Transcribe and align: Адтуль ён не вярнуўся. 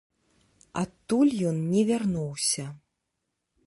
Адтуль 0.83 1.33
ён 1.51 1.57
не 1.77 1.81
вярнуўся. 1.93 2.65